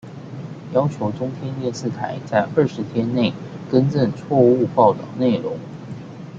[0.73, 3.31] 要求中天電視台在二十天內
[3.69, 5.59] 更正錯誤報導內容